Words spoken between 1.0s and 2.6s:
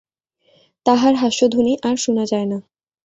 হাস্যধ্বনি আর শুনা যায় না।